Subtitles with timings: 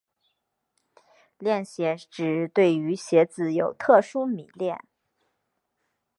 [1.37, 4.83] 恋鞋指对于鞋子有特殊迷恋。